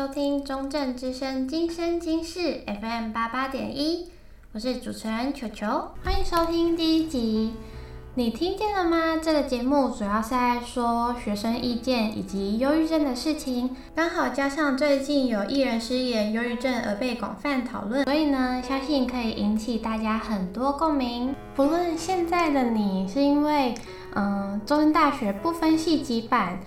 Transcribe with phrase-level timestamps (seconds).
[0.00, 4.06] 收听中正之声今生今世 FM 八八点一，
[4.54, 5.66] 我是主持人球球，
[6.02, 7.52] 欢迎收听第一集。
[8.14, 9.18] 你听见了吗？
[9.22, 21.34] 这个节目主要是在说学生意见以及忧郁症的事情，刚好加上最近有艺人失言忧郁症而被广泛讨论，所以呢，相信可以引起大家很多共鸣。
[21.54, 23.74] 不论现在的你是因为
[24.14, 26.58] 嗯，中正大学不分系级版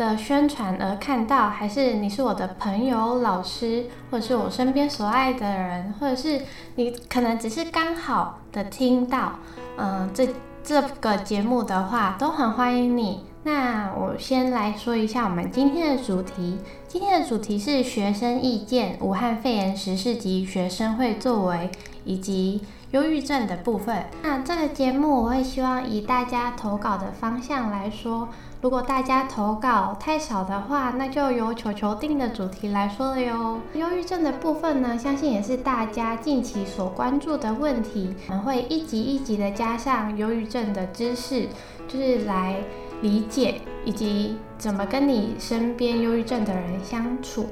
[0.00, 6.40] 的宣传而看到，还是你是我的朋友、老师，或者是我身边所爱的人，或者是
[6.76, 9.34] 你可能只是刚好的听到，
[9.76, 10.26] 嗯，这
[10.64, 13.26] 这个节目的话，都很欢迎你。
[13.42, 21.70] 那我先来说一下我们今天的主题，今天的主题是学生意见、武汉肺炎时事及学生会作为，
[22.06, 22.62] 以及
[22.92, 24.06] 忧郁症的部分。
[24.22, 28.30] 那这个节目我会希望以大家投稿的方向来说。
[28.62, 33.58] 如果大家投稿太少的话，那就由球球定的主题来说了哟。
[33.72, 38.14] 忧郁症的部分呢，相信也是大家近期所关注的问题。
[38.28, 41.48] 我们会一集一集的加上忧郁症的知识，
[41.88, 42.56] 就是来
[43.00, 47.46] 理解以及怎么跟你身边忧郁症的人相处，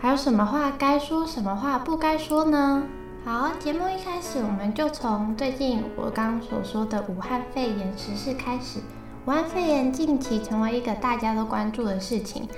[0.00, 2.82] 还有什么话该说，什么话不该说呢？
[3.26, 8.80] 好，节目一开始，我们就从最近我刚刚所说的武汉肺炎时事开始。
[9.26, 12.48] 武汉肺炎近期成为一个大家都关注的事情，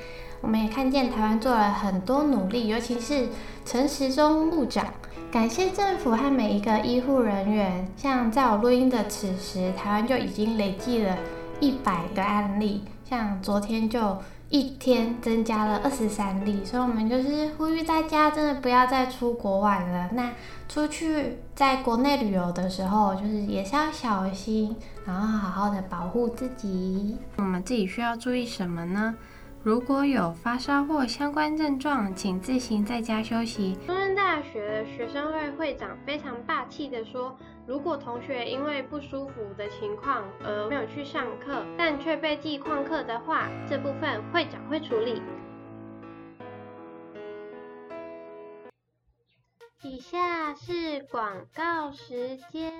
[0.42, 3.27] 我们也看见台湾做了很多努力，尤其是
[3.64, 4.84] 陈时中部长，
[5.33, 7.89] 感谢政府和每一个医护人员。
[7.96, 11.16] 像在我录音的此时，台湾就已经累计了
[11.58, 14.19] 一百个案例，像昨天就。
[14.50, 20.08] 一天增加了二十三例，所以我们就是呼吁大家真的不要再出国玩了。
[20.12, 20.32] 那
[20.68, 24.74] 出去在国内旅游的时候，就是也是要小心，
[25.05, 27.17] 然后好好的保护自己。
[27.36, 29.14] 我们自己需要注意什么呢？
[29.62, 33.77] 如果有发烧或相关症状，请自行在家休息。
[33.86, 37.36] 中山大学的学生会会长非常霸气的说
[37.68, 45.20] ：“如果同学因为不舒服的情况而没有去上课，但却被记旷课的话，这部分会长会处理。”
[49.84, 52.73] 以下是广告时间。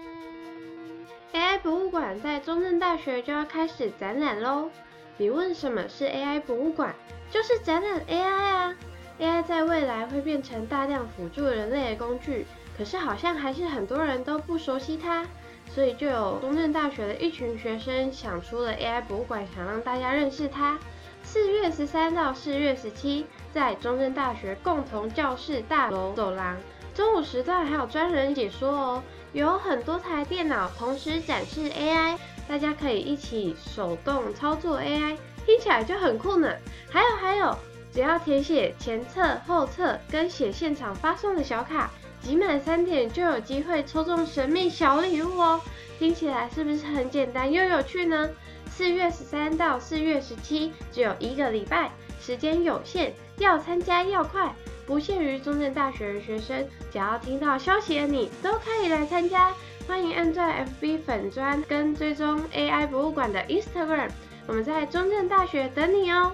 [1.35, 4.71] AI 博物馆在中正大学就要开始展览喽。
[5.19, 6.95] 你问什么是 AI 博物馆？
[7.31, 8.75] 就是展览 AI 啊
[9.21, 12.47] ！AI 在未来会变成大量辅助人类的工具，
[12.77, 15.27] 可是好像还是很多人都不熟悉它，
[15.75, 20.79] 所以就有中正大学的一群学生想出了 AI 博物馆，想让大家认识它。
[21.25, 26.57] 四月十三到四月十七，在中正大学共同教室大楼走廊，
[26.95, 29.03] 中午时段还有专人解说哦，
[29.33, 32.17] 有很多台电脑同时展示 AI。
[32.49, 36.51] 大家可以一起手动操作 AI，听起来就很酷呢。
[36.89, 37.55] 还有还有，
[37.93, 41.91] 只要填写前测、后测跟写现场发送的小卡，
[42.21, 45.61] 集满三点就有机会抽中神秘小礼物哦。
[45.99, 48.31] 听起来是不是很简单又有趣呢？
[48.71, 51.91] 四月十三到四月十七，只有一个礼拜，
[52.21, 54.55] 时间有限，要参加要快，
[54.87, 59.53] 不限于中正大学的学生，只要听到消息的你都可以来参加。
[59.89, 64.11] 欢迎按赞 FB 粉砖跟追踪 AI 博物馆的 Instagram，
[64.47, 66.31] 我们在中正大学等你哦。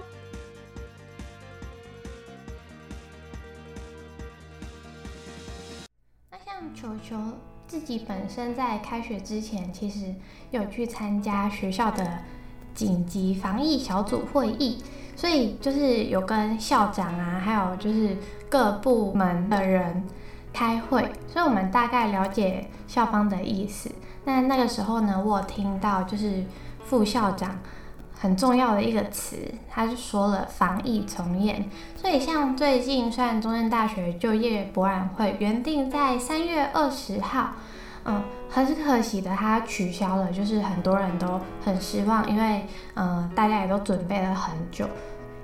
[6.55, 7.17] 像球球
[7.67, 10.15] 自己本身在开学之前，其实
[10.51, 12.19] 有去参加学校的
[12.73, 14.81] 紧急防疫小组会议，
[15.17, 18.15] 所以就是有跟校长啊，还有就是
[18.49, 20.01] 各部门的人。
[20.53, 23.91] 开会，所以我们大概了解校方的意思。
[24.23, 26.45] 那那个时候呢，我听到就是
[26.85, 27.59] 副校长
[28.17, 29.37] 很重要的一个词，
[29.69, 31.69] 他就说了防疫重演。
[31.95, 37.49] 所以像最近，虽然中正大学就业博览会原定在三月二十号，
[38.05, 44.87] 嗯，很可惜的，他取消了，就是很多人都很失望，因为嗯，大家也都准备了很久。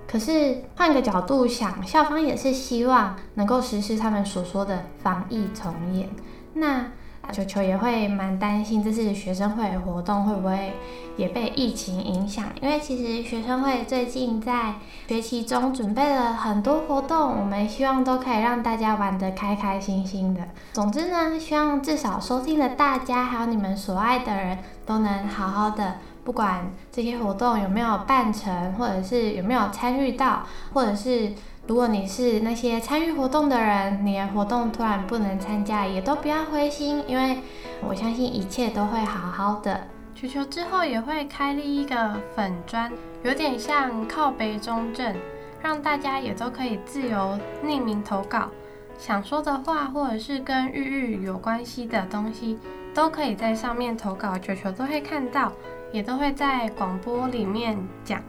[0.08, 6.10] 可是换个角度想，校方也是希望能够实施他们所说的防疫重演。
[6.54, 6.86] 那
[7.32, 10.74] 球球也会蛮担心，这次学生会活动会不会
[11.18, 12.46] 也被疫情影响？
[12.62, 14.76] 因为其实学生会最近在
[15.08, 20.42] 学期中准备了很多活动，我们希望都可以让大家玩得开开心心的。
[20.74, 25.96] 总之呢，希望至少收听的大家还有你们所爱的人都能好好的。
[26.24, 31.34] 不管这些活动有没有办成，或者是有没有参与到，或者是
[31.68, 37.40] 如果你是那些参与活动的人，你的活动突然不能参加，也都不要灰心，因为
[37.82, 39.88] 我相信一切都会好好的。
[40.14, 42.92] 球球之后也会开立一个粉砖，
[43.24, 45.16] 有点像靠北中正，
[45.62, 48.50] 让大家也都可以自由匿名投稿，
[48.98, 52.60] 想说的话或者是跟玉玉有关系的东西，
[52.94, 55.52] 都可以在上面投稿，球球都会看到，
[55.94, 58.22] 也都会在广播里面讲。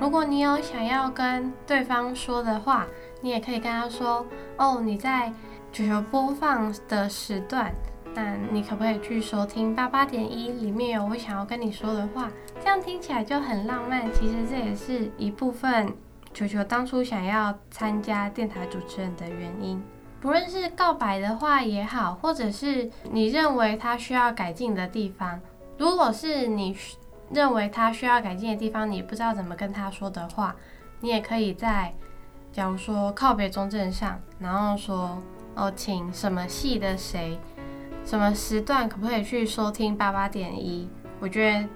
[0.00, 2.86] 如果你有想要跟对方说的话，
[3.20, 4.24] 你也可以跟他说
[4.56, 5.32] 哦，你在
[5.72, 7.74] 球球播放的时段，
[8.14, 10.52] 那你可不可以去收听八八点一？
[10.52, 12.30] 里面有我想要跟你说的话，
[12.62, 14.08] 这样听起来就很浪漫。
[14.12, 15.92] 其实这也是一部分
[16.32, 19.82] 球球当初想要参加电台主持人的原因。
[20.20, 25.40] 不论是告白的话也好，或者是你认为他需要改进的地方，
[25.76, 26.76] 如果是你。
[27.30, 30.56] 认为他需要改进的地方，你不知道怎么跟他说的话，
[31.00, 31.92] 你也可以在，
[32.50, 35.18] 假如说靠北中正上，然后说
[35.54, 37.38] 哦，请什么系的谁，
[38.04, 40.88] 什么时段可不可以去收听八八点一？
[41.20, 41.68] 我觉得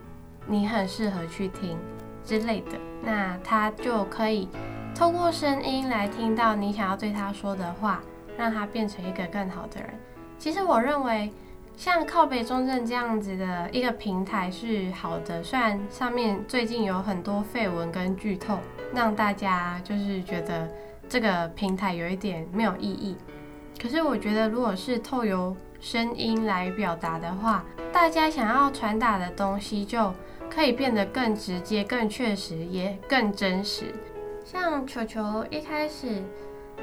[0.46, 1.76] 你很适合去听
[2.24, 4.48] 之类的，那他就可以
[4.94, 8.00] 透过声音来听到你想要对他说的话，
[8.38, 9.90] 让他变成一个更好的人。
[10.38, 11.32] 其实我认为。
[11.76, 18.58] 像靠北中正这样子的一个平台是好的，虽然上面最近有很多绯闻跟剧透，
[18.94, 20.70] 让大家就是觉得
[21.08, 23.16] 这个平台有一点没有意义。
[23.80, 30.14] 可是我觉得，如果是透由声音来表达的话，大家想要传达的东西就
[30.48, 33.92] 可以变得更直接、更确实，也更真实。
[34.44, 36.22] 像球球一开始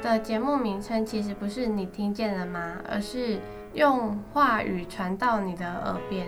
[0.02, 2.76] 的节目名称其实不是你听见了吗？
[2.86, 3.38] 而是。
[3.72, 6.26] 用话语传到你的耳边，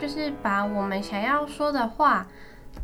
[0.00, 2.26] 就是把我们想要说的话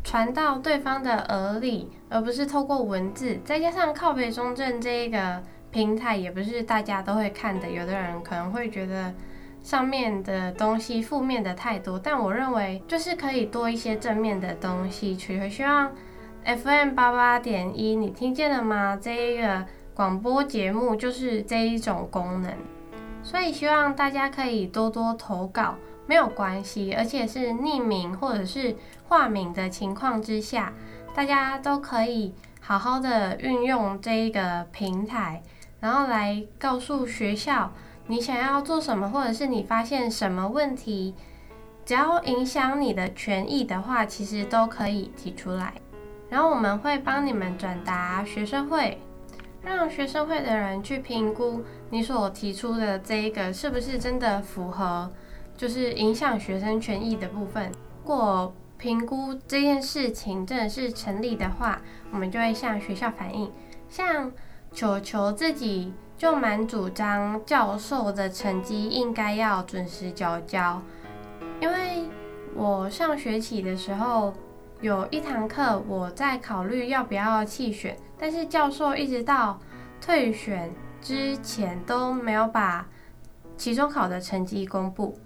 [0.03, 3.39] 传到对方的耳里，而不是透过文字。
[3.43, 5.41] 再加上靠北中正这一个
[5.71, 7.69] 平台，也不是大家都会看的。
[7.69, 9.13] 有的人可能会觉得
[9.63, 15.15] 上面的东西负面的太多，但我认为就是可以多一些正面的东西。
[15.15, 15.91] 取回希望
[16.43, 18.99] FM 八八点一，你听见了吗？
[19.01, 19.65] 这一个
[19.95, 22.53] 广播节目就是这一种功能。
[23.25, 25.73] 所以希望大家可以多多投稿，
[26.05, 28.75] 没有关系，而且是匿名或者是
[29.09, 30.71] 化名的情况之下，
[31.15, 35.41] 大家都可以好好的运用这一个平台，
[35.79, 37.73] 然后来告诉学校
[38.05, 41.15] 你想要做什么，或者是你发现什么问题，
[41.83, 45.73] 只要影响你的权益的话，其实都可以提出来，
[46.29, 48.99] 然后我们会帮你们转达学生会。
[49.65, 55.11] 让学生会的人去评估你所提出的这一个是不是真的符合，
[55.57, 57.71] 就是影响学生权益的部分。
[58.03, 61.81] 如果评估这件事情真的是成立的话，
[62.11, 63.51] 我们就会向学校反映。
[63.89, 64.31] 像
[64.71, 70.79] 球球自己就蛮主张教授的成绩应该要准时交交，
[71.59, 72.03] 因为
[72.53, 74.31] 我上学期的时候
[74.81, 77.97] 有一堂课我在考虑要不要弃选。
[78.17, 79.59] 但是教授一直到
[80.01, 80.71] 退选
[81.01, 82.87] 之前都没有把
[83.57, 85.17] 期中考的成绩公布，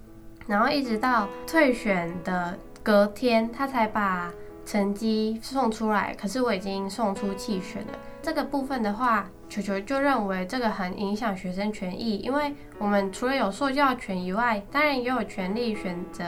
[0.46, 4.32] 然后一直到退选的隔天，他才把
[4.64, 6.14] 成绩送出来。
[6.14, 7.92] 可是我已经送出弃选了。
[8.22, 16.24] 这个部分的话，球球就认为这个很影响学生权益，因为我们除了有受教权以外，当然也有权利选择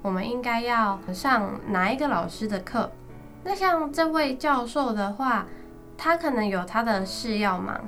[0.00, 2.90] 我们应该要上哪一个老师的课。
[3.44, 5.46] 那像这位教授的话，
[5.96, 7.80] 他可能有他的事要忙，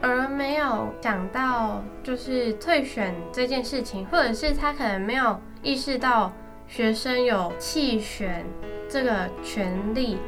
[0.00, 6.32] 而没有想到就是退选这件事情，或者是他可能没有意识到
[6.66, 8.44] 学生有弃选
[8.88, 10.18] 这个权利。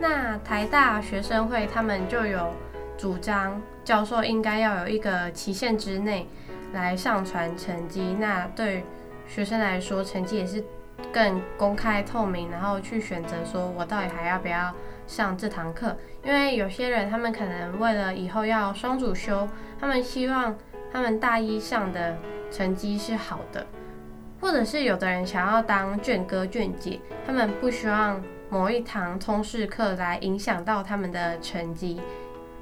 [0.00, 2.52] 那台大学生会他们就有
[2.96, 6.28] 主张，教授应该要有一个期限之内
[6.72, 8.16] 来上传成绩。
[8.18, 8.84] 那对
[9.26, 10.62] 学生来说，成绩也是
[11.12, 14.72] 更公开透明，然后去选择说我到底还要不要
[15.08, 15.96] 上这堂课。
[16.22, 19.48] 因为有些人，他们可能为了以后要双主修，
[19.80, 20.56] 他们希望
[20.92, 22.16] 他们大一上的
[22.52, 23.66] 成绩是好的，
[24.40, 32.00] 或者是有的人想要当卷哥卷姐，他们不希望某一堂通识课来影响到他们的成绩。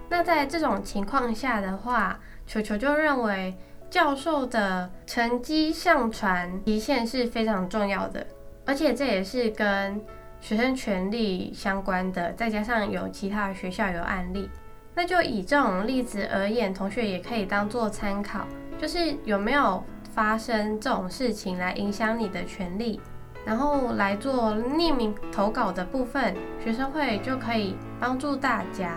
[0.08, 3.56] 那在这种情况下的话，球球就认为
[3.90, 8.24] 教授的成绩上传极限是非常重要的，
[8.64, 10.00] 而且这也是跟
[10.46, 14.48] 学生权利相关的，再加上有其他学校有案例，
[14.94, 18.46] 那就以这种例子而言，同学也可以当做参考，
[18.78, 19.82] 就是有没有
[20.14, 23.00] 发生这种事情来影响你的权利，
[23.44, 28.96] 然后来做匿名投稿的部分，学生会就可以帮助大家，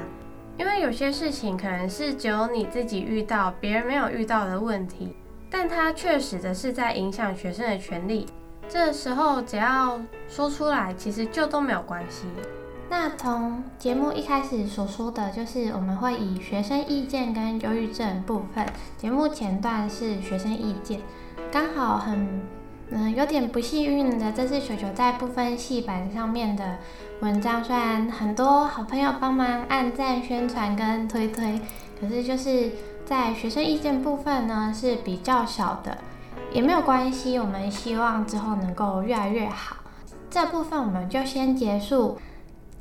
[0.56, 5.16] 因为有些事情可能是只有你自己遇到，别人没有遇到的问题，
[5.50, 8.28] 但它确实的是在影响学生的权利。
[8.70, 10.00] 这时候只要
[10.30, 12.28] 说出来，其实就都没有关系。
[12.92, 18.66] 那从节目一开始所说的就是，我们会以学生意见跟忧郁症部分，
[18.98, 21.02] 节目前段是学生意见，
[21.52, 22.42] 刚好很
[22.92, 26.78] 嗯有点不幸运的，这次球球在部分戏版上面的
[27.22, 31.60] 文章，虽然很多好朋友帮忙按赞、宣传跟推推，
[32.00, 32.72] 可是就是
[33.06, 35.98] 在学生意见部分呢是比较小的。
[36.52, 39.78] 也没有关系，我们希望之后能够越来越好。
[40.30, 42.18] 这部分我们就先结束，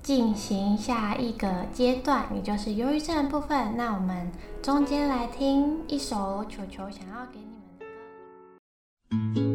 [0.03, 3.77] 进行下一个阶段，也就是忧郁症的部分。
[3.77, 4.31] 那我们
[4.63, 9.48] 中间来听一首球球想要给你们的歌。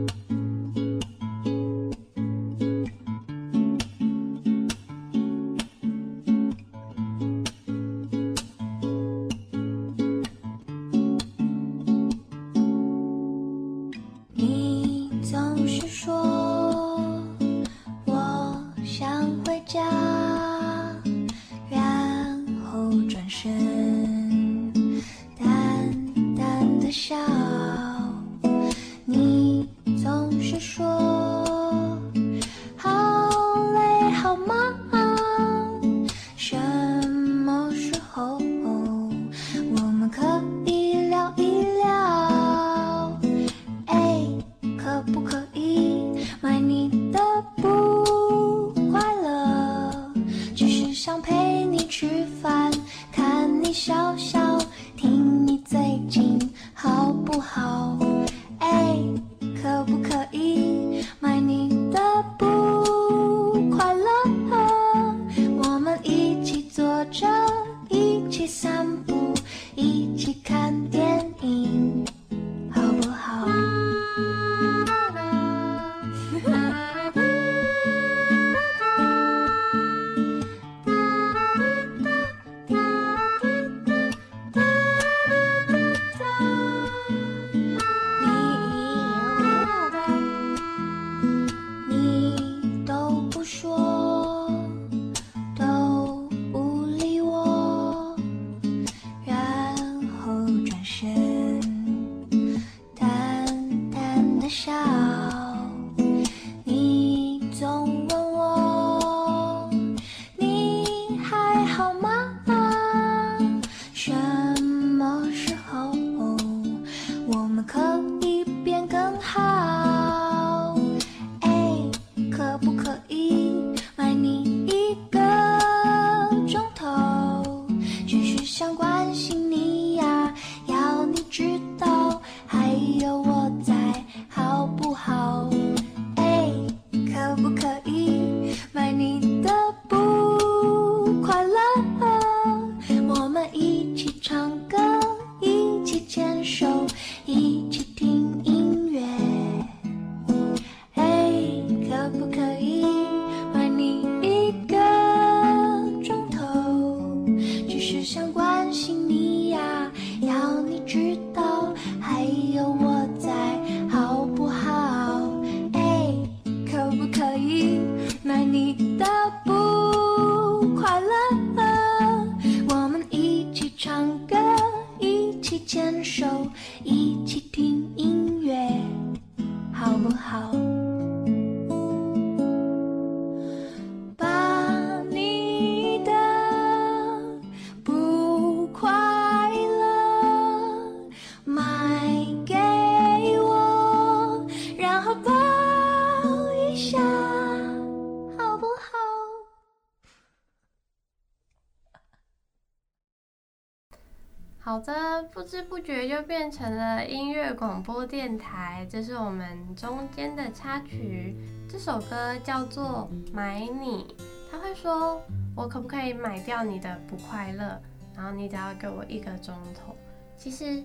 [205.34, 208.86] 不知不觉就变成了音乐广播电台。
[208.88, 211.36] 这是我们中间的插曲，
[211.68, 214.16] 这首歌叫做《买你》。
[214.52, 215.20] 他会说
[215.58, 217.82] ：“我可不可以买掉你的不快乐？
[218.16, 219.98] 然后你只要给我一个钟头。”
[220.38, 220.84] 其实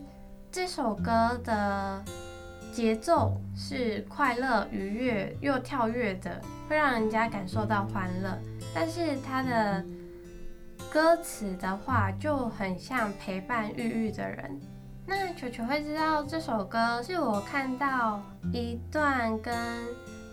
[0.51, 2.03] 这首歌的
[2.73, 8.39] 节奏是快乐、愉悦又跳跃的，会让人家感受到欢乐。
[8.75, 9.85] 但是它的
[10.91, 14.59] 歌词的话就很像陪伴郁郁的人。
[15.07, 19.55] 那球球会知道这首歌是我看到一段跟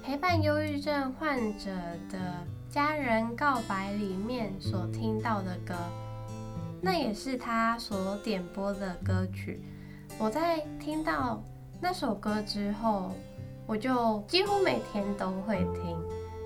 [0.01, 1.69] 陪伴忧郁症患者
[2.09, 2.17] 的
[2.69, 5.75] 家人告白里面所听到的歌，
[6.81, 9.62] 那也是他所点播的歌曲。
[10.17, 11.43] 我在听到
[11.81, 13.12] 那首歌之后，
[13.65, 15.97] 我就几乎每天都会听，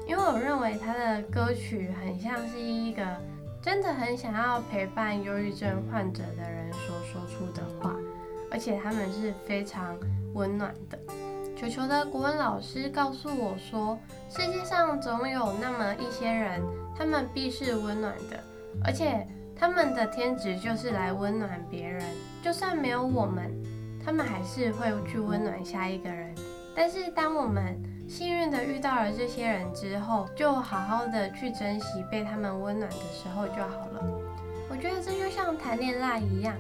[0.08, 3.04] 因为我认为他的歌曲很像是一个
[3.62, 7.94] 真的很想要陪伴忧郁症患者的人所说出的话，
[8.50, 9.98] 而且他们是非常
[10.34, 10.98] 温暖的。
[11.58, 14.00] 球球的国文老师告诉我说，
[14.30, 16.62] 世界上总有那么一些人，
[16.98, 18.42] 他们必是温暖的，
[18.82, 22.02] 而且他们的天职就是来温暖别人。
[22.42, 23.52] 就算没有我们，
[24.06, 26.34] 他们还是会去温暖下一个人。
[26.74, 27.78] 但是当我们
[28.10, 34.04] 幸运的遇到了这些人之后，就好好的去珍惜被他们温暖的时候就好了。
[34.68, 36.56] 我觉得这就像谈恋爱一样，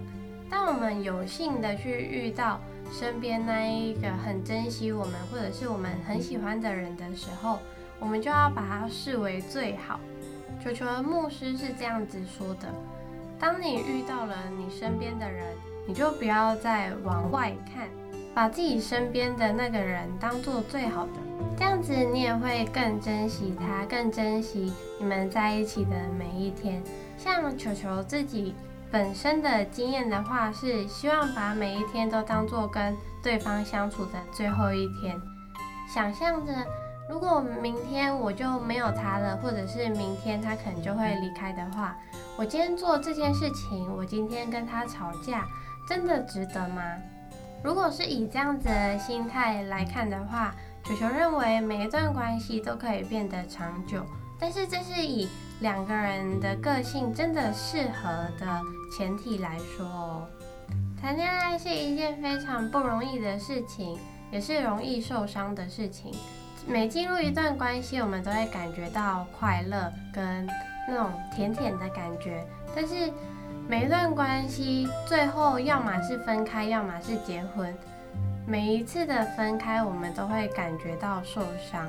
[0.49, 2.59] 当我们有幸的去遇到。
[2.91, 7.59] 身边那一个很珍惜我们，或者是我们很喜欢的人的时候，
[7.99, 9.99] 我们就要把它视为最好。
[10.59, 12.73] 球球的牧师是这样子说的：
[13.39, 15.55] 当你遇到了你身边的人，
[15.87, 17.87] 你就不要再往外看，
[18.33, 21.13] 把自己身边的那个人当做最好的，
[21.57, 26.81] 这样子你也会更珍惜他，更珍惜你们在一起的每一天。
[27.17, 28.55] 像球球自己。
[28.91, 35.15] 本身的经验的话，是希望把每一天都当做跟对方相处的最后一天。
[35.93, 36.51] 想象着，
[37.07, 41.95] 如果明天我就没有他了，或者是明天他可能就会离开的话，
[42.35, 45.45] 我今天做这件事情，我今天跟他吵架，
[45.87, 46.81] 真的值得吗？
[47.63, 54.05] 如果是以这样子的心态来看的话，球球认为每一段关系都可以变得长久，
[54.39, 55.27] 但是这是以
[55.59, 58.61] 两个人的个性真的适合的
[58.97, 60.27] 前提来说哦，
[61.01, 63.99] 谈恋爱是一件非常不容易的事情，
[64.31, 66.13] 也是容易受伤的事情。
[66.65, 70.47] 每进入一段关系，我们都会感觉到快乐跟
[70.87, 73.11] 那种甜甜的感觉，但是
[73.69, 77.71] 每一段关系最后要么是分开，要么是结婚。
[78.47, 81.87] 每一次的分开，我们都会感觉到受伤。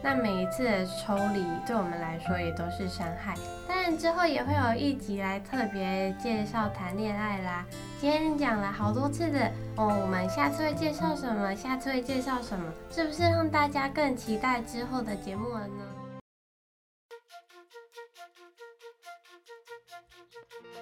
[0.00, 3.34] 那每一次的抽离对我们来说也都是伤害，
[3.68, 7.66] 当然之后也会有一集来特别介绍谈恋爱啦。
[8.00, 11.54] 今天讲了好多次的哦，我们下次会介绍什么？
[11.54, 12.72] 下次会介绍什么？
[12.90, 15.84] 是不是让大家更期待之后的节目了呢？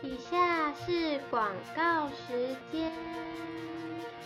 [0.02, 2.90] 以下是广告时间。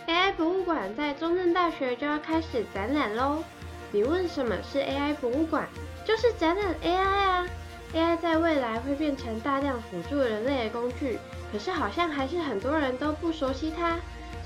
[0.07, 3.43] AI 博物馆在中正大学就要开始展览喽。
[3.91, 5.67] 你问什么是 AI 博物馆？
[6.05, 7.47] 就是展览 AI 啊
[7.93, 11.17] ！AI 在未来会变成大量辅助人类的工具，
[11.51, 13.97] 可是好像还是很多人都不熟悉它，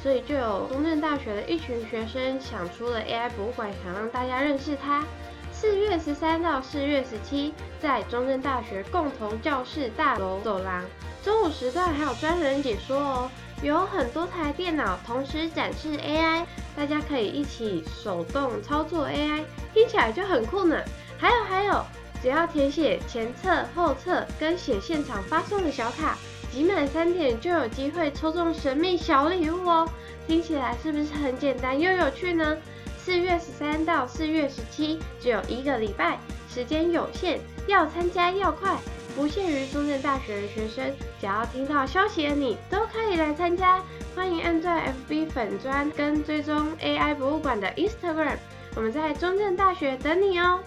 [0.01, 5.03] 所以就有中正大学的一群学生想出了 AI 博物馆，想让大家认识它。
[5.51, 10.83] 四月十三到四月十七，在中正大学共同教室大楼走廊，
[11.25, 13.31] 中午时段还有专人解说哦。
[13.63, 20.77] 有很多台电脑同时展示 AI，大家可以一起手动操作 AI，听起来就很酷呢。
[21.17, 21.83] 还有还有，
[22.21, 26.15] 只要填写前侧、后侧跟写现场发送的小卡，
[26.51, 29.89] 集满三点就有机会抽中神秘小礼物哦。
[30.27, 32.55] 听起来是不是很简单又有趣呢？
[32.99, 36.19] 四月十三到四月十七，只有一个礼拜，
[36.53, 38.77] 时间有限，要参加要快。
[39.15, 43.81] 不限于中正大学的学生，只要听到消息的你都可以来参加。
[44.13, 48.35] 欢迎按赞 FB 粉砖跟追踪 AI 博物馆的 Instagram，
[48.75, 50.59] 我们在中正大学等你哦。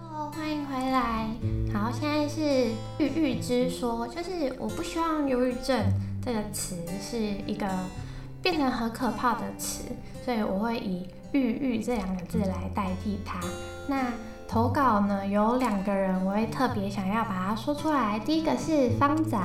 [0.00, 1.28] Hello，欢迎回来。
[1.74, 5.78] 好，现在是郁郁之说，就是我不希望忧郁症
[6.24, 7.68] 这个词是一个
[8.40, 9.84] 变成很可怕的词，
[10.24, 11.06] 所以我会以。
[11.32, 13.40] 郁郁这两个字来代替它。
[13.88, 14.12] 那
[14.46, 18.18] 投稿呢，有两个人，我会特别想要把它说出来。
[18.18, 19.38] 第一个是方仔，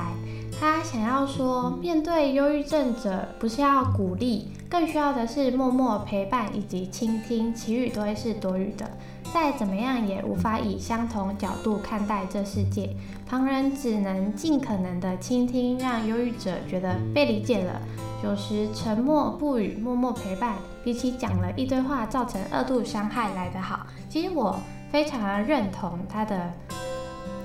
[0.60, 8.90] 他想要说，面对忧郁症者，不是要鼓励，更需要的是默默陪伴以及倾听，其余都会是多余的。
[9.32, 12.90] 再怎么样也无法以相同角度看待这世界，
[13.26, 17.80] 旁人只能尽可能的倾听，让忧郁者觉得被理解了。
[18.22, 20.56] 有时沉默不语，默默陪伴，
[20.88, 23.86] 比起讲了一堆话造成二度伤害来得好。
[24.08, 24.58] 其实我
[24.90, 26.50] 非常认同他的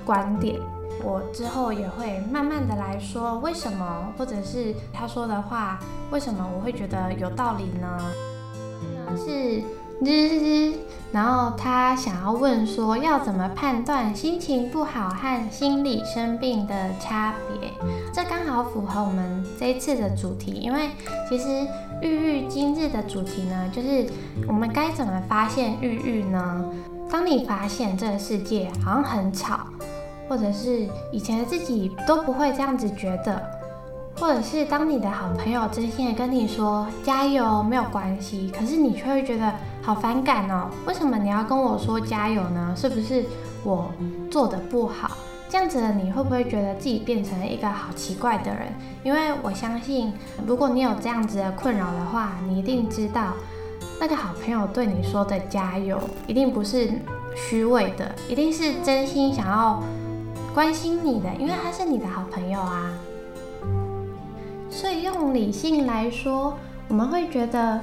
[0.02, 0.58] 观点，
[1.02, 5.78] 我之后也会慢慢的来说为什么，或者是他说的话
[6.10, 7.98] 为什么我会觉得有道理呢？
[9.14, 9.62] 是
[10.00, 10.74] 日日。
[11.12, 17.70] 然后他想要问说，要怎么判断心情不好和心理生病的差别？
[18.12, 20.90] 这刚好符合我们这一次的主题，因为
[21.28, 21.44] 其实
[22.02, 24.04] 郁郁今日的主题呢，就是
[24.48, 26.64] 我们该怎么发现郁郁呢？
[27.08, 29.60] 当你发现这个世界好像很吵，
[30.28, 33.40] 或者是以前的自己都不会这样子觉得，
[34.18, 39.54] 或者是当你的好朋友真心的跟你说加油，没有关系，可是你却会觉得
[39.84, 42.74] 好反感哦，为什么你要跟我说加油呢？
[42.74, 43.22] 是不是
[43.62, 43.92] 我
[44.30, 45.10] 做的不好？
[45.50, 48.72] 这样子的你会不会觉得自己变成了一个好奇怪的人？
[49.02, 50.12] 因为我相信，
[50.46, 53.34] 如果你有这样子的困扰的话，你一定知道
[54.00, 56.90] 那个好朋友对你说的加油，一定不是
[57.36, 59.82] 虚伪的，一定是真心想要
[60.54, 62.90] 关心你的，因为他是你的好朋友啊。
[64.70, 66.56] 所以用理性来说，
[66.88, 67.80] 我们会觉得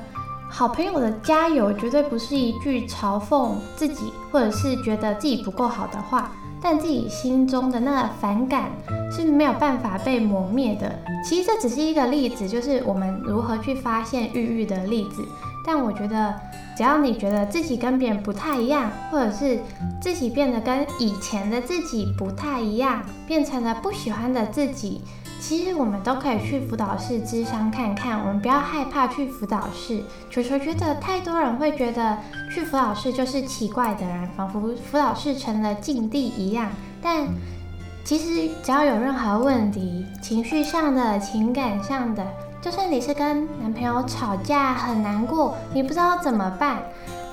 [0.53, 6.29] 好朋友的加油绝对不是一句嘲讽自己，或者是觉得自己不够好的话，
[6.61, 8.69] 但自己心中的那个反感
[9.09, 10.93] 是没有办法被磨灭的。
[11.23, 15.25] 其实这只是一个例子，就是我们如何去发现郁郁的例子。
[15.65, 16.35] 但我觉得，
[16.75, 19.57] 只要你觉得自己跟别人不太一样，或者是
[20.01, 25.01] 自己变得跟以前的自己不太一样，变成了不喜欢的自己。
[25.41, 30.03] 其实我们都可以去辅导室咨商看看，我们不要害怕去辅导室。
[30.29, 32.15] 球球觉得太多人会觉得
[32.53, 36.69] 去辅导室就是奇怪的人，仿佛辅导室成了禁地一样。
[37.01, 37.27] 但
[38.05, 42.23] 其实只要有任何问题，情绪上的、情感上的，
[42.61, 46.83] 就算你是跟男朋友吵架很难过，你不知道怎么办。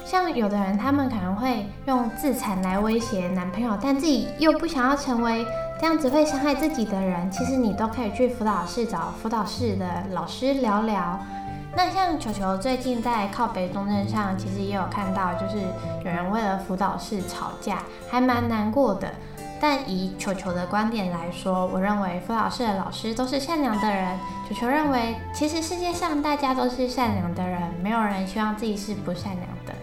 [0.07, 5.47] 像有的人，他们可能会用自残来威胁男朋友，但自己又不想要成为
[5.81, 7.31] 这样子会伤害自己的人。
[7.31, 11.19] 其实你都可以去辅导室找辅导室的老师聊聊。
[11.77, 15.59] 那像球球最近在靠北中正上，其实也有看到，就是
[16.05, 19.09] 有人为了辅导室吵架，还蛮难过的。
[19.61, 24.17] 但以球球的观点来说，我认为辅导室的老师都是善良的人。
[24.49, 29.75] 球球认为，其实世界上大家都是善良的人，没有人希望自己是不善良的。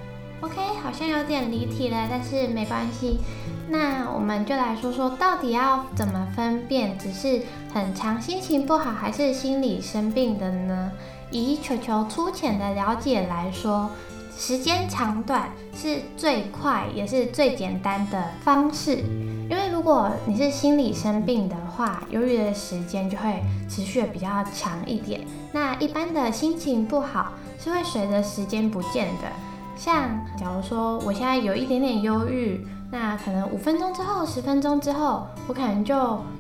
[0.42, 3.20] OK，好像有点离题了，但是没关系。
[3.68, 7.42] 那我们就来说说，到底要怎么分辨，只是
[7.74, 10.92] 很常心情不好，还是心理生病的呢？
[11.32, 13.90] 以球球粗浅的了解来说，
[14.38, 19.04] 时间长短是最快也是最简单的方式。
[19.50, 25.22] 因为如果你是心理生病的话，忧郁的时间就会持续的比较长一点。
[25.52, 29.28] 那一般的心情不好是会随着时间不见的。
[29.76, 35.96] 像假如说我现在有一点点忧郁，那可能五分钟之后、十分钟之后，我可能就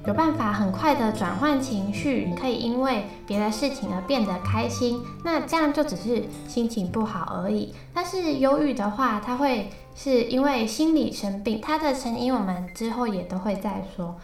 [0.05, 5.01] 有办法很快的转换情绪，可以因为别的事情而变得开心。
[5.23, 7.73] 那这样就只是心情不好而已。
[7.93, 14.15] 但是忧郁的话，它会是因为心理生病，它的成因我们之后也都会再说。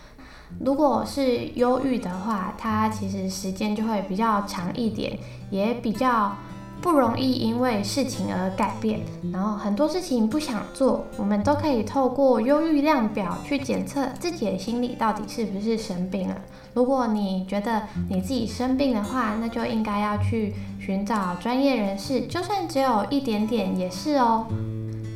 [0.60, 5.18] 如果是忧郁的话，它其实时间就会比较长一点，
[5.50, 6.34] 也比较。
[6.82, 9.00] 不容易因为事情而改变，
[9.32, 16.36] 然后很多事情不想做，我们都可以透过忧郁量表去检测自己的心理到底是不是生病了。
[16.74, 24.48] 如果你觉得你自己生病的话，那就应该要去寻找专业人士，就算只有一点点也是哦。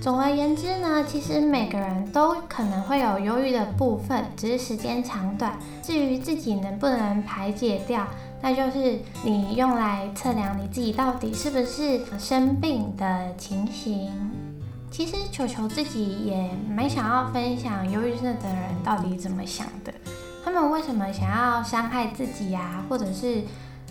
[0.02, 5.58] 总而言之呢，其实每个人都可能会有忧郁的部分，只是时间长短。
[5.82, 8.06] 至于自己能不能排解掉，
[8.48, 14.12] 那就是你用来测量你自己到底是不是生病的情形。
[14.92, 19.92] 其实球球自己也蛮想要分享忧郁症的人到底怎么想的，
[20.44, 22.86] 他们为什么想要伤害自己呀？
[22.88, 23.42] 或者是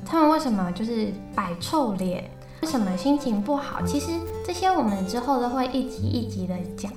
[0.07, 2.31] 他们为什么就是摆臭脸？
[2.63, 3.83] 为什么心情不好？
[3.83, 4.13] 其实
[4.47, 6.93] 这些我们之后都会一集一集的讲。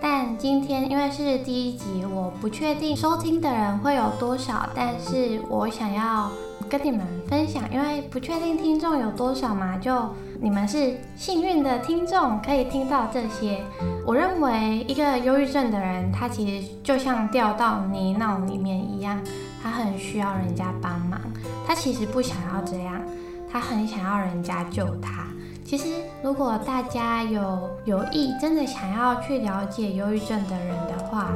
[0.00, 6.30] 但今天因为是第一集，我不确定收听的人会有多少，但是我想要
[6.70, 13.60] 跟你们分享，因为不确定听众有多少嘛，就你们是幸运的听众，可以听到这些。
[14.06, 19.20] 我认为一个忧郁症的人，他其实就像掉到泥淖里面一样，
[19.60, 21.20] 他很需要人家帮忙，
[21.66, 23.02] 他其实不想要这样。
[23.52, 25.26] 他很想要人家救他。
[25.64, 25.88] 其实，
[26.22, 31.32] 如果大家有有意，真的想要去了解忧郁症的人的话，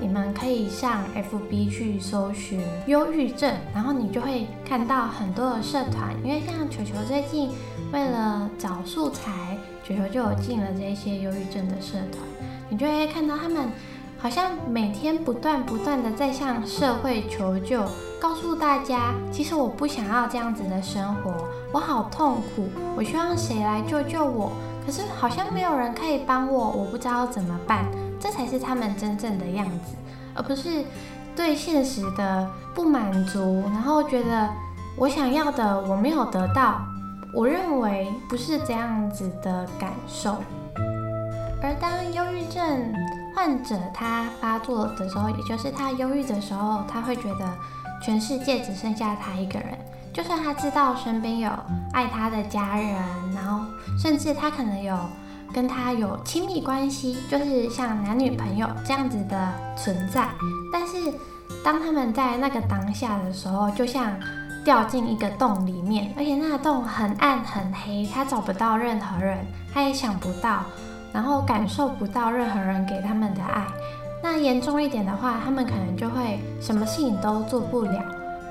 [0.00, 6.14] 你们可以上 FB 去搜寻忧郁症，然后你就会看到很多的社团。
[6.22, 7.50] 因为像球球最近
[7.92, 12.22] 为了找素材，球球就有进了这些忧郁症的社团，
[12.68, 13.68] 你就会看到他们。
[14.18, 17.84] 好像每天不断不断的在向社会求救，
[18.18, 24.52] 告诉大家，其实我不想要这样子的生活，我好痛苦，我希望谁来救救我，
[24.86, 27.84] 可是好像没有人可以帮我，我不知道怎么办，
[28.18, 29.94] 这才是他们真正的样子，
[30.34, 30.84] 而不是
[31.34, 34.48] 对现实的不满足，然后觉得
[34.96, 36.80] 我想要的我没有得到，
[37.34, 40.36] 我认为不是这样子的感受，
[41.62, 42.92] 而当忧郁症。
[43.36, 47.46] 患者他发作的时候，也就是他忧郁的时候，他会觉得
[48.02, 49.78] 全世界只剩下他一个人。
[50.10, 51.50] 就算他知道身边有
[51.92, 52.94] 爱他的家人，
[53.34, 53.66] 然后
[53.98, 54.96] 甚至他可能有
[55.52, 60.28] 跟他有亲密关系，就是像男女朋友这样子的存在，
[60.72, 61.12] 但是
[61.64, 64.12] 当他们在那个当下的时候，就像
[64.64, 69.38] 掉进一个洞里面，而且那个洞很暗很黑，他找不到任何人，
[69.72, 70.62] 他也想不到，
[71.12, 73.66] 然后感受不到任何人给他们的爱。
[74.22, 78.02] 那严重一点的话，他们可能就会什么事情都做不了。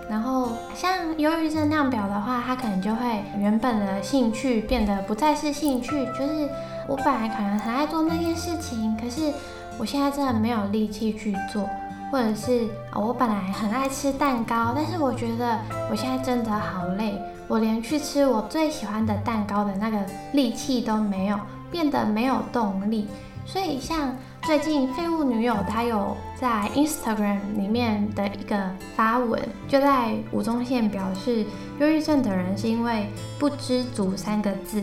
[0.08, 6.48] 然后像忧郁症量表的话，他可能就会原本的兴趣变得不再是兴趣，就是
[6.88, 9.34] 我本来可能很爱做那件事情，可是
[9.78, 11.68] 我现在真的没有力气去做，
[12.12, 19.98] 或者是我本来很爱吃蛋糕，但是我觉得我现在真的好累，我连去吃我最喜欢的蛋糕的那个
[20.34, 21.40] 力气都没有，
[21.72, 23.08] 变得没有动力。
[23.48, 28.58] 所以像最近废物女友她有在 Instagram 里面的一个
[28.96, 31.46] 发文，就在吴宗宪表示
[31.80, 34.82] 忧郁症的人是因为不知足三个字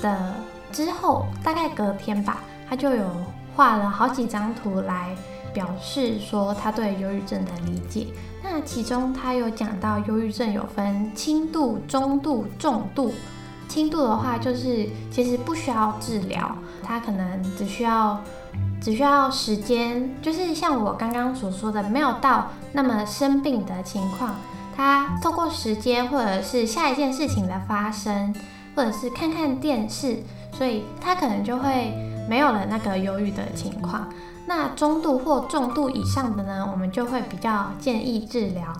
[0.00, 0.34] 的
[0.72, 3.04] 之后，大概隔天吧，他就有
[3.54, 5.16] 画了好几张图来
[5.52, 8.06] 表示说他对忧郁症的理解。
[8.42, 13.12] 那其中他有讲到忧郁症有分轻度、中度、重度。
[13.68, 18.18] 轻度的话就是其实不需要治疗，他可能只需要
[18.80, 24.36] 只需要时间，就是像我刚刚所说的，没有到那么生病的情况，
[24.74, 28.34] 他透过时间或者是下一件事情的发生，
[28.74, 30.22] 或者是看看电视，
[30.58, 31.94] 所以他可能就会
[32.28, 34.12] 没有了那个忧郁的情况。
[34.46, 38.72] 那中度或重度以上的呢，我们就会比较建议治疗。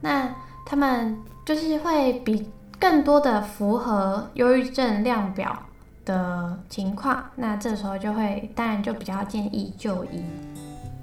[0.00, 0.28] 那
[0.66, 1.16] 他们
[1.46, 2.50] 就是会比。
[2.80, 5.54] 更多的符合忧郁症量表
[6.06, 10.24] 的情况，那这时候就会，当然就比较建议就医。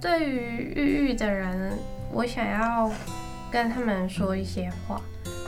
[0.01, 1.77] 对于抑郁的人，
[2.11, 2.89] 我想要
[3.51, 4.99] 跟他们说一些话。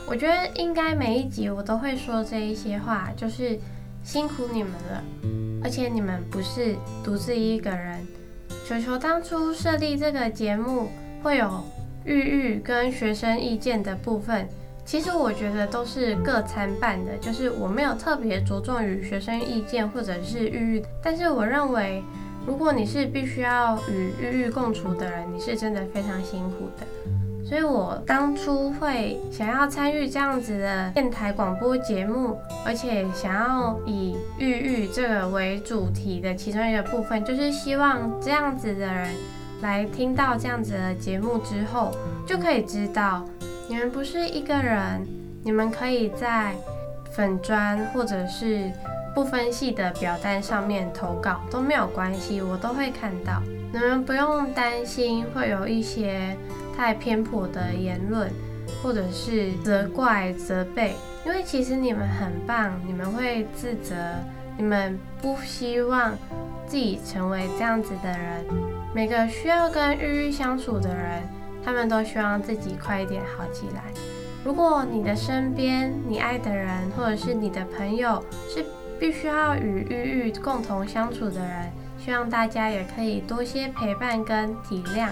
[0.07, 3.59] 我觉得应该每一集我都会说这一些话，就是
[4.03, 5.03] 辛苦你们了，
[5.63, 8.05] 而且你们不是独自一个人。
[8.67, 10.89] 球球当初设立这个节目，
[11.21, 11.63] 会有
[12.05, 14.47] 郁郁跟学生意见的部分。
[14.85, 22.03] 其实我觉得都是各参半的，就是我没有特别着重于学生意见或者是郁郁，但是我认为，
[22.47, 27.18] 如果你是必须要与郁郁共处的人，你是真的非常辛苦的。
[27.49, 39.09] 所以我当初会想要参与这样子的电台广播节目，而且想要以郁郁这个为主题的其中一个部分，就是希望这样子的人
[39.63, 41.91] 来听到这样子的节目之后，
[42.27, 43.25] 就可以知道。
[43.67, 45.07] 你们不是一个人，
[45.43, 46.53] 你们可以在
[47.09, 48.71] 粉砖或者是
[49.15, 53.41] 不分系的表单上面投稿都没有关系，我都会看到。
[53.73, 56.35] 你们不用担心会有一些
[56.75, 58.31] 太偏颇的言论，
[58.81, 63.95] 或者是责怪、责备，因为其实你们很棒，你们会自责，
[64.57, 66.17] 你们不希望
[66.65, 68.45] 自己成为这样子的人。
[68.93, 71.21] 每个需要跟郁郁相处的人。
[71.61, 73.83] 他们都希望自己快一点好起来。
[74.45, 78.65] 如果你的身边你爱的人，或者是你的朋友是
[78.97, 85.09] 必须要与郁郁共同相处的人，希望大家也可以多些陪伴跟体谅，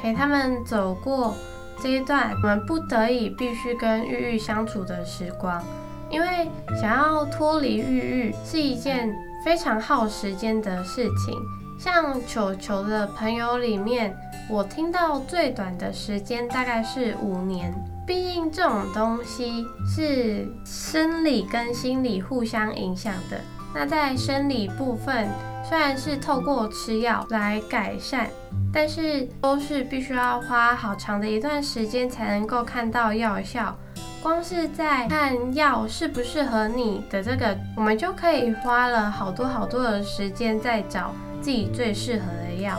[0.00, 1.34] 陪他们走过
[1.80, 5.62] 这一段我们不得已必须跟郁郁相处的时光。
[6.10, 6.48] 因为
[6.80, 11.38] 想要脱离郁郁是一件非常耗时间的事情。
[11.78, 14.16] 像球球的朋友里面，
[14.48, 17.72] 我听到最短的时间大概是五年。
[18.04, 23.38] 毕竟这种东西是生理跟心理互相影响的。
[23.74, 25.28] 那在生理部分，
[25.68, 28.28] 虽然是透过吃药来改善，
[28.72, 33.76] 但是都是必须要花好长的一段时间才能够看到药效。
[34.22, 41.12] 光是在看药适不适合你的这个，我们就可以花了好多好多的时间在找。
[41.40, 42.76] 自己最适合的药，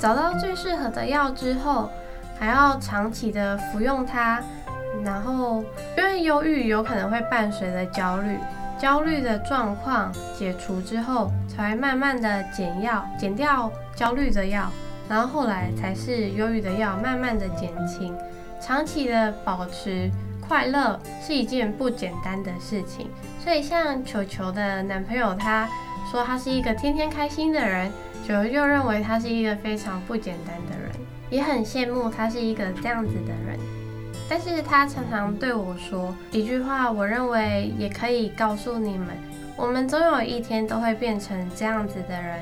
[0.00, 1.90] 找到最适合的药之后，
[2.40, 4.42] 还要长期的服用它，
[5.04, 5.62] 然后
[5.98, 8.38] 因为忧郁有可能会伴随着焦虑，
[8.82, 14.68] 焦虑的状况解除之后，才慢慢的减药，减掉焦虑的药，
[15.08, 18.12] 然后后来才是忧郁的药慢慢的减轻。
[18.60, 25.68] 长期的保持快乐是一件不简单的事情，所以像球球的男朋友他。
[26.10, 27.90] 说他是一个天天开心的人
[28.26, 30.92] 球，就认为他是一个非常不简单的人，
[31.30, 33.58] 也很羡慕他是一个这样子的人。
[34.34, 39.08] 但是他常常对我说一句话，我认为也可以告诉你们：
[39.58, 42.38] 我们总有一天都会变成这样子的人，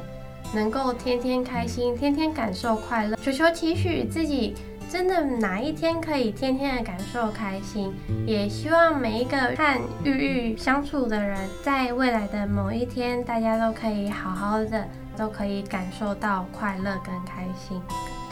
[0.54, 3.16] 能够天天开心，天天感受快乐。
[3.16, 4.54] 求求期许自己
[4.88, 7.92] 真的哪一天可以天天的感受开心，
[8.24, 17.82] 也希望每一个和郁郁相处的人，在未来的某一天，大家都可以好好的，都可以感受到快乐跟开心。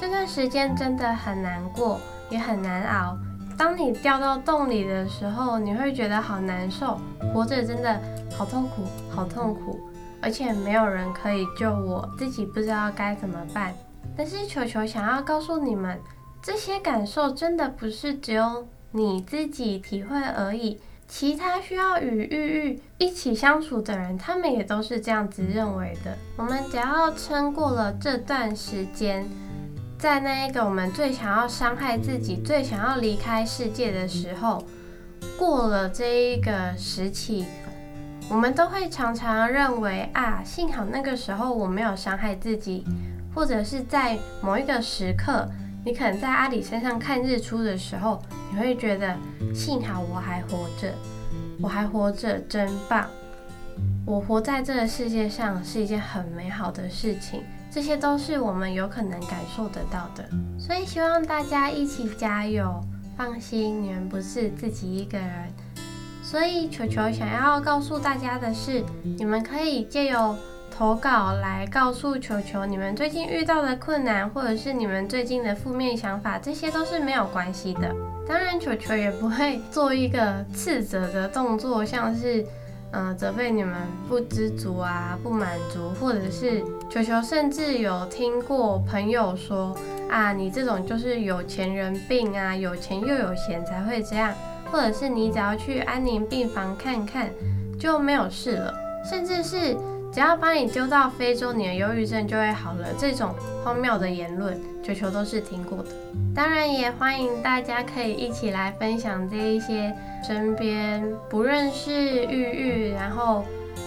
[0.01, 3.18] 这段时间真的很难过，也很难熬。
[3.59, 6.99] 当你掉到洞里的时候，你会觉得好难受，
[7.35, 8.01] 活着真的
[8.37, 9.81] 好痛苦，好痛苦，
[10.23, 13.75] 而且没有人可以救我，自己不知道该怎么办。
[14.16, 16.01] 但是球球想要告诉你们。
[16.40, 26.16] 这些感受真的不是只有你自己体会而已，其他需要与郁郁一起相处的人，他们也都是这样子认为的。
[26.37, 29.29] 我们只要撑过了这段时间，
[29.98, 34.64] 在那一个我们最想要伤害自己、最想要离开世界的时候，
[35.37, 37.44] 过了这一个时期，
[38.30, 42.84] 我们都会常常认为啊，幸好那个时候我没有伤害自己，
[43.34, 45.48] 或者是在某一个时刻。
[45.84, 49.16] 你可能在阿里山上看日出的时候，你会觉得
[49.52, 50.92] 幸好我还活着，
[51.61, 53.06] 我还活着真棒，
[54.06, 57.42] 我活在这个世界上是一件很美好的事情，
[57.78, 60.28] 这些都是我们有可能感受得到的。
[60.58, 62.80] 所以希望大家一起加油，
[63.16, 65.30] 放心，你们不是自己一个人。
[66.20, 68.82] 所以球球想要告诉大家的是，
[69.16, 70.34] 你们可以借由。
[70.76, 77.92] 投稿来告诉球球你们最近遇到的困难，或者是你们最近的负面想法，这些都是没有关系的。
[78.28, 82.42] 当然，球球也不会做一个斥责的动作，像是
[82.92, 83.74] 嗯、呃、责备你们
[84.08, 89.77] 不知足啊、不满足，或者是球球甚至有听过朋友说
[90.11, 94.33] 啊，你这种就是有钱人病啊，有钱又有闲才会这样，
[94.72, 97.29] 或者是你只要去安宁病房看看
[97.79, 98.74] 就没有事了，
[99.09, 99.77] 甚至是。
[100.11, 102.88] 只要把你丢到非洲，你的忧郁症就会好了。
[102.98, 105.90] 这种荒谬的言论，球球都是听过的。
[106.35, 109.94] 当然，也欢迎大家可以一起来分享这一些
[110.27, 111.92] 身边不认识
[112.24, 113.44] 郁郁，然后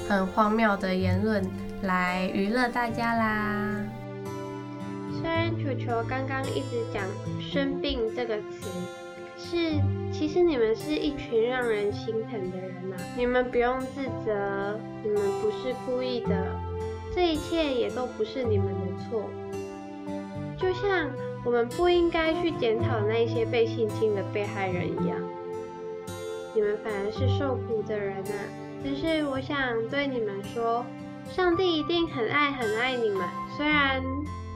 [0.07, 1.43] 很荒谬的言论，
[1.81, 3.83] 来娱乐大家啦。
[5.11, 7.03] 虽然球球刚刚一直讲
[7.41, 8.69] “生病”这个词。
[9.35, 9.81] 是，
[10.13, 16.45] 其实你们是一群让人心疼的人呐、你们不用自责，你们不是故意的，
[17.15, 19.27] 这一切也都不是你们的错。
[20.55, 21.09] 就像
[21.43, 25.17] 我们不应该去检讨那些被性侵的被害人一样，
[26.53, 28.45] 你们反而是受苦的人呐、啊。
[28.83, 29.57] 但是我想
[29.89, 30.85] 对你们说，
[31.35, 34.03] 上帝一定很爱很爱你们，虽然。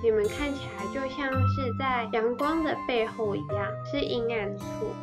[0.04, 4.94] 你们看起来就像是在阳光的背后一样，是阴暗处。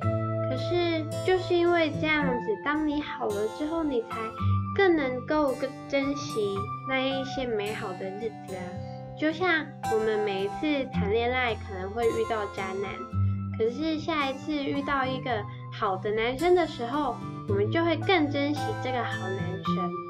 [0.00, 4.16] 可是就是因为这样子，当你好了之后，你才
[4.76, 6.54] 更能够更珍惜
[6.88, 8.62] 那一些美好的日子啊。
[9.18, 12.92] 就像我们每一次谈恋爱可能会遇到渣男，
[13.58, 15.42] 可是下一次遇到一个
[15.72, 17.16] 好的男生的时候，
[17.48, 20.07] 我们就会更珍惜这个好男生。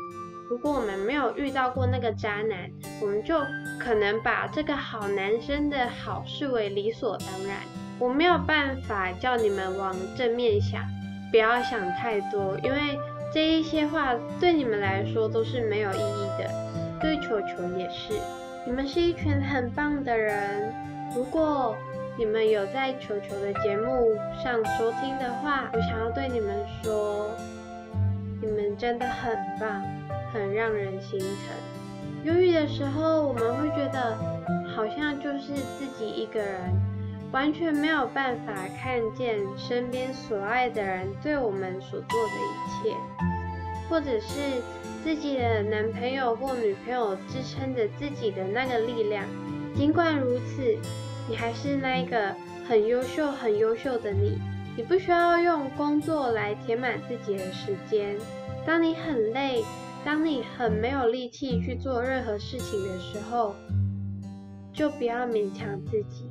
[0.48, 2.70] 如果我们没有遇到过那个渣男，
[3.02, 3.38] 我们就
[3.78, 7.58] 可能把这个好男生的好视为理所当然。
[7.98, 10.82] 我没有办法叫你们往正面想，
[11.30, 12.98] 不要想太多，因为
[13.34, 16.48] 这一些话对你们来说都是没有意义的。
[17.00, 18.14] 对球球也是，
[18.64, 20.72] 你们是一群很棒的人。
[21.14, 21.76] 如果
[22.16, 27.30] 你们有在球球的节目上收听的话，我想要对你们说，
[28.40, 29.97] 你们真的很棒。
[30.32, 31.28] 很让人心疼。
[32.24, 34.18] 忧郁的时候，我们会觉得
[34.74, 36.74] 好像就是自己一个人，
[37.30, 42.96] 完全没有办法看见身边所爱的人对我们所做的一切，
[43.88, 44.60] 或者是
[45.04, 49.24] 自己的男朋友或女朋友支撑着自己的那个力量。
[49.76, 50.76] 尽管如此，
[51.28, 52.34] 你还是那一个
[52.68, 54.38] 很优秀、很优秀的你。
[54.76, 58.16] 你不需要用工作来填满自己的时间。
[58.66, 59.62] 当你很累。
[60.04, 63.54] 当你很没有力气去做任何事情的时候，
[64.72, 66.30] 就不要勉强自己。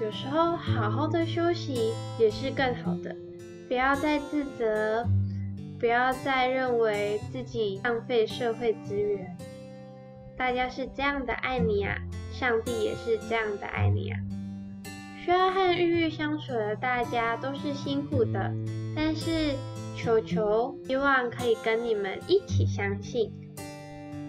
[0.00, 3.14] 有时候好好的休息也是更好的。
[3.66, 5.04] 不要再自责，
[5.78, 9.36] 不要再认为自己浪费社会资源。
[10.36, 11.96] 大家是这样的爱你啊，
[12.32, 14.18] 上帝也是这样的爱你啊。
[15.24, 18.52] 需要和郁郁相处的大家都是辛苦的，
[18.94, 19.56] 但是。
[20.02, 23.30] 球球希望可以跟你们一起相信，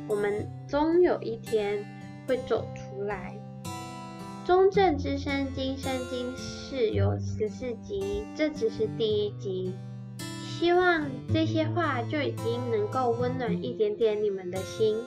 [0.05, 1.85] 我们终有一天
[2.27, 3.33] 会走出来。
[4.45, 9.73] 中正之声今生今世有十四集，这只是第一集。
[10.45, 14.97] 希望这些话就已经能够温暖一点点你们的心。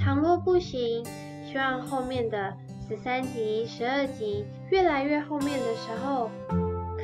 [0.00, 1.04] 倘若不行，
[1.48, 2.52] 希望后面的
[2.88, 6.28] 十三集、十二集越来越后面的时候，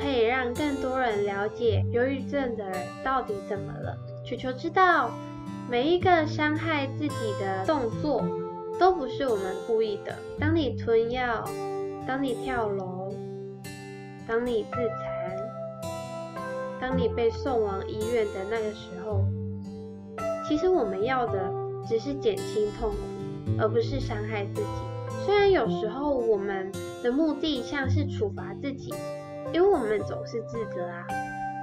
[0.00, 3.96] 可以让更多人了解忧郁症的人到底怎么了。
[4.24, 5.10] 球球知道，
[5.68, 8.24] 每一个伤害自己的动作
[8.78, 10.14] 都不是我们故意的。
[10.38, 11.44] 当你吞药，
[12.06, 13.12] 当你跳楼，
[14.26, 15.36] 当你自残，
[16.80, 19.24] 当你被送往医院的那个时候，
[20.46, 21.52] 其实我们要的
[21.88, 22.96] 只是减轻痛苦，
[23.58, 24.68] 而不是伤害自己。
[25.24, 26.70] 虽然有时候我们
[27.02, 28.94] 的目的像是处罚自己，
[29.52, 31.06] 因为我们总是自责啊。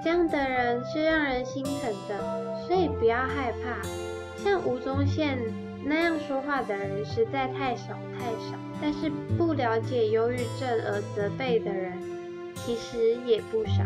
[0.04, 3.82] 这样的人是让人心疼的，所以不要害怕。
[4.44, 5.40] 像吴宗宪
[5.84, 11.94] 那样说话的人实在太少太少，但是不了解忧郁症而责备的人
[12.56, 13.84] 其实也不少。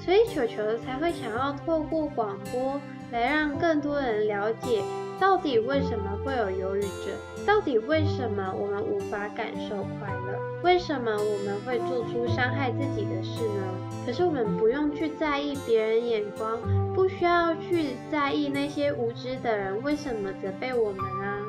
[0.00, 2.80] 所以球球才会想要透过广播
[3.10, 4.82] 来让更多人了解。
[5.20, 7.37] 到底为什么会有忧郁症？
[7.48, 10.38] 到底为什么我们无法感受快乐？
[10.62, 13.64] 为什么我们会做出伤害自己的事呢？
[14.04, 16.60] 可是我们不用去在意别人眼光，
[16.94, 21.40] 不需要去在意那些无知的人为什么责备我们啊？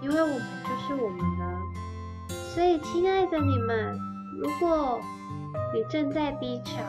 [0.00, 1.58] 因为我们就是我们呢。
[2.54, 3.98] 所以，亲爱的你们，
[4.40, 5.00] 如果
[5.74, 6.80] 你正在低潮，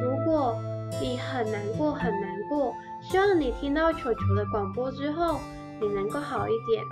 [0.00, 0.56] 如果
[1.00, 2.72] 你很难过，很难过。
[3.02, 5.40] 希望你听到球球的广播之后，
[5.80, 6.84] 你能够好一点。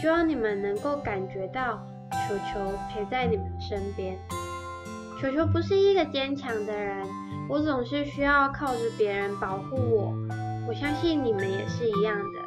[0.00, 1.80] 希望你们能够感觉到
[2.28, 4.16] 球球陪在你们身边。
[5.20, 7.06] 球球不是一个坚强的人，
[7.48, 10.14] 我总是需要靠着别人保护我。
[10.68, 12.40] 我相信你们也是一样的，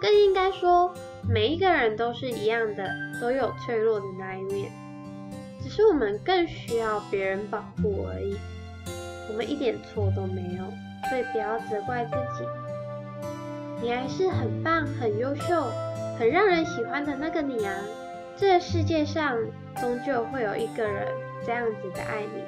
[0.00, 0.92] 更应该说，
[1.28, 2.88] 每一个人都是一样的，
[3.20, 4.72] 都有脆弱的那一面。
[5.62, 8.36] 只是我们更需要别人保护而已。
[9.30, 10.64] 我们一点错都没有。
[11.08, 12.44] 所以不要责怪自己，
[13.80, 15.64] 你还是很棒、很优秀、
[16.18, 17.74] 很让人喜欢的那个你啊！
[18.36, 19.36] 这世界上
[19.76, 21.06] 终究会有一个人
[21.44, 22.42] 这样子的爱你，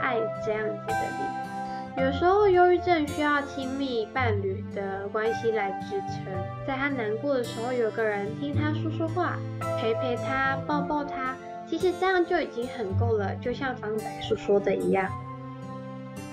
[0.00, 2.02] 爱这样子的你。
[2.02, 6.32] 有时候忧郁症需要亲密伴侣的关系来支撑，
[6.66, 9.38] 在他难过的时候，有个人听他说说话，
[9.78, 11.36] 陪陪他，抱抱他，
[11.68, 13.34] 其实这样就已经很够了。
[13.36, 15.10] 就像方仔所说的一样。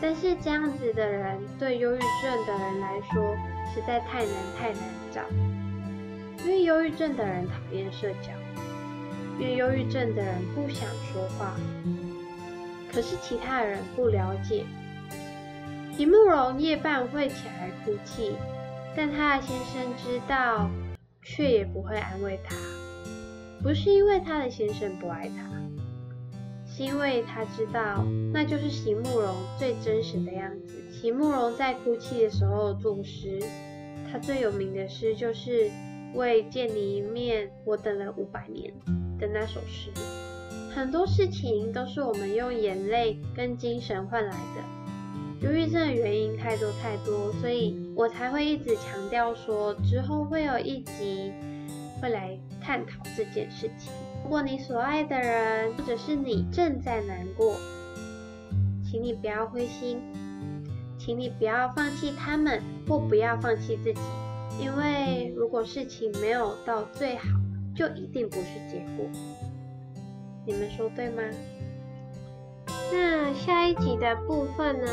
[0.02, 3.36] 但是这样子的人，对忧郁症的人来说
[3.74, 4.82] 实在太难太难
[5.12, 5.22] 找，
[6.44, 8.30] 因为忧郁症的人讨厌社交，
[9.40, 11.56] 因为忧郁症的人不想说话。
[12.92, 14.66] 可是其他人不了解，
[15.96, 18.34] 席慕蓉夜半会起来哭泣，
[18.96, 20.70] 但她的先生知道，
[21.22, 22.56] 却也不会安慰她，
[23.62, 25.50] 不是因为她的先生不爱她。
[26.78, 30.82] 因为他知道，那就是席慕蓉最真实的样子。
[30.90, 33.38] 席慕蓉在哭泣的时候作诗，
[34.10, 35.70] 他最有名的诗就是
[36.14, 38.74] “为见你一面，我等了五百年”
[39.20, 39.92] 的那首诗。
[40.74, 44.64] 很多事情都是我们用眼泪跟精神换来的。
[45.42, 51.32] 忧郁症的原因太多太多，所以我才会一直强调说，之后会有一集
[52.02, 53.92] 会来探讨这件事情。
[54.24, 57.56] 如果你所爱的人，或者是你正在难过，
[58.84, 60.02] 请你不要灰心，
[60.98, 64.00] 请你不要放弃他们，或不要放弃自己，
[64.60, 67.28] 因为如果事情没有到最好，
[67.76, 69.06] 就一定不是结果。
[70.46, 71.24] 你们说对吗？
[72.92, 74.88] 那下一集的部分呢？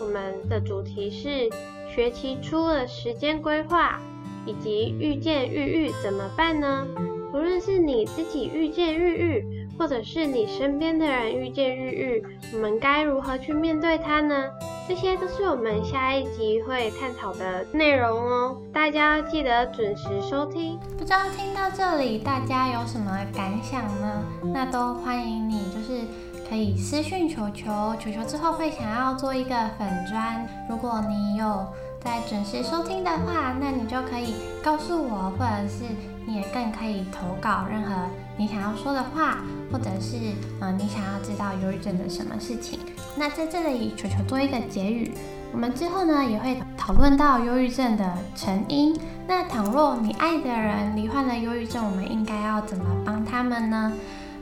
[0.00, 1.48] 我们的主题是
[1.88, 4.00] 学期初的时间规划，
[4.44, 6.86] 以及遇见郁郁怎么办呢？
[7.32, 14.44] 无论是你自己遇见郁郁，或者是你身边的人遇见郁郁，我们该如何去面对它呢？
[14.88, 20.78] 这些都是我们下一集会探讨的内容哦，大家记得准时收听。
[20.96, 24.22] 不知道听到这里大家有什么感想呢？
[24.54, 26.02] 那都欢迎你，就是
[26.48, 31.66] 可以私讯球球，球球之后会想要做一个粉专，如果你有
[32.00, 36.15] 在准时收听的话，那你就可以告诉我，或者是。
[36.26, 37.94] 你也更可以投稿任何
[38.36, 39.38] 你想要说的话，
[39.72, 40.16] 或者是
[40.60, 42.80] 呃你想要知道忧郁症的什么事情。
[43.16, 45.12] 那在这里，球球做一个结语。
[45.52, 48.94] 我们之后呢也会讨论到忧郁症的成因。
[49.28, 53.92] 那倘若你爱的人罹患了忧郁症，我们应该要怎么帮他们呢？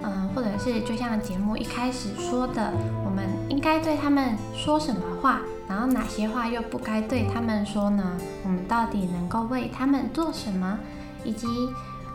[0.03, 2.73] 嗯、或者是就像节目一开始说的，
[3.05, 8.17] 我们应该对他们说什么话，然后哪些话又不该对他们说呢？
[8.43, 10.79] 我们到底能够为他们做什么？
[11.25, 11.47] 以及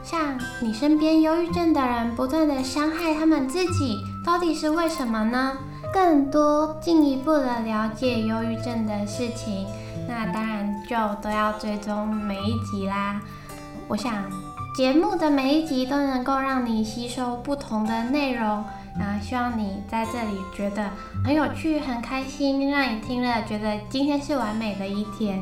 [0.04, 5.58] 像你身边忧郁症的人不断的伤害他们自己，到底是为什么呢？
[5.92, 9.66] 更多进一步的了解忧郁症的事情，
[10.08, 13.20] 那当然就都要追踪每一集啦。
[13.88, 14.14] 我想
[14.76, 18.64] 节目的每一集都能够让你吸收不同的内容，
[19.00, 20.90] 然后希望你在这里觉得
[21.24, 25.38] 很有趣、很开心，让你听了觉得今天是完美的一天，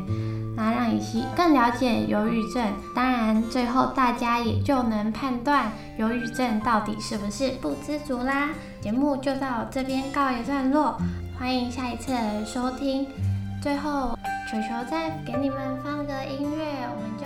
[0.56, 1.02] 然后让你
[1.36, 2.64] 更了解忧郁症。
[2.96, 8.50] 当然，最后大家也就能判断忧郁症到底是不是不知足啦。
[8.80, 10.96] 节目就到这边告一段落，
[11.38, 12.14] 欢迎下一次
[12.46, 13.08] 收听。
[13.60, 14.18] 最后，
[14.50, 17.17] 球球再给你们放个音乐，我们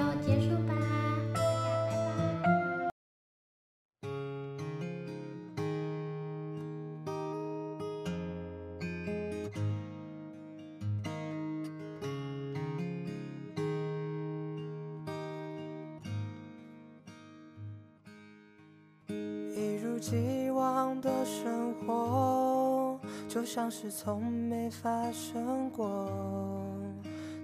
[23.72, 26.11] 是从没发生过。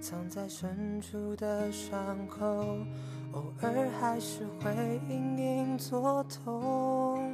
[0.02, 2.46] 藏在深处的伤口，
[3.32, 7.34] 偶尔还是会隐隐作痛。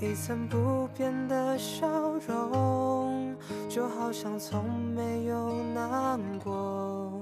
[0.00, 1.88] 一成不变的笑
[2.26, 3.36] 容，
[3.68, 4.64] 就好像从
[4.94, 7.12] 没有难过。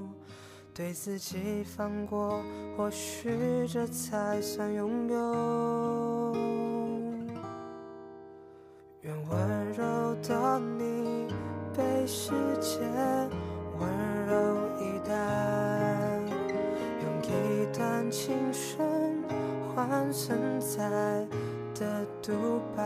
[0.72, 2.42] 对自己放过，
[2.76, 6.36] 或许这才算拥有。
[10.28, 11.28] 的你
[11.76, 12.80] 被世界
[13.78, 13.88] 温
[14.26, 14.34] 柔
[14.80, 15.14] 以待，
[17.02, 19.22] 用一段青春
[19.74, 20.82] 换存在
[21.78, 22.82] 的独白。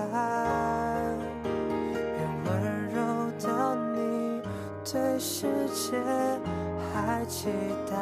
[1.47, 2.51] 愿温
[2.95, 2.99] 柔
[3.39, 3.47] 的
[3.95, 4.43] 你
[4.85, 5.97] 对世界
[6.93, 7.49] 还期
[7.91, 7.97] 待，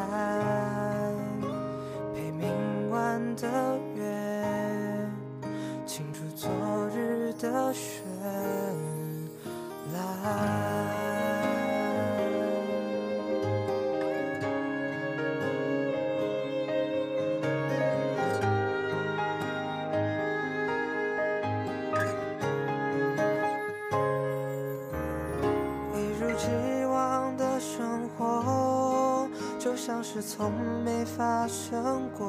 [30.11, 30.51] 是从
[30.87, 32.27] 没发生过，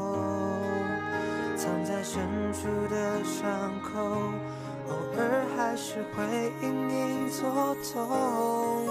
[1.56, 2.22] 藏在深
[2.52, 3.48] 处的伤
[3.82, 3.98] 口。
[4.90, 8.86] 偶尔还是会隐隐作痛，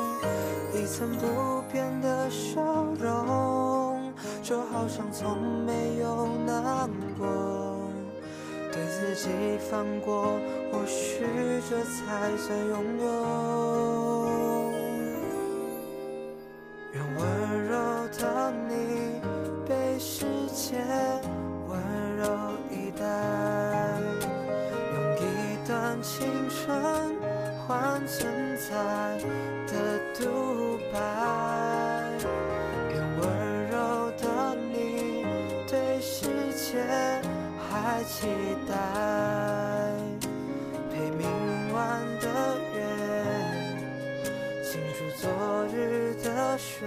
[0.72, 2.62] 一成不变的笑
[2.98, 4.10] 容，
[4.42, 5.36] 就好像从
[5.66, 7.28] 没有难过。
[8.72, 9.28] 对自己
[9.70, 10.32] 放过，
[10.72, 11.26] 或许
[11.68, 14.07] 这才算拥有。
[37.98, 38.28] 在期
[38.68, 38.76] 待，
[40.88, 41.26] 陪明
[41.74, 42.78] 晚的月，
[44.62, 46.86] 清楚昨日的雪。